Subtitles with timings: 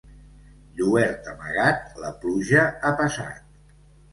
[0.79, 3.45] Lluert amagat, la pluja ha passat.